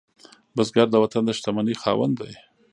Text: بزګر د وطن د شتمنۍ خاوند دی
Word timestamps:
بزګر 0.55 0.87
د 0.91 0.95
وطن 1.03 1.23
د 1.25 1.29
شتمنۍ 1.37 1.75
خاوند 1.81 2.15
دی 2.21 2.33